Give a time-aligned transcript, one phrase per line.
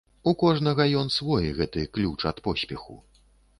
[0.29, 3.01] У кожнага ён свой, гэты ключ ад поспеху.